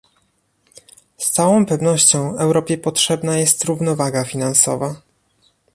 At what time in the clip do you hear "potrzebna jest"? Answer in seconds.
2.77-3.63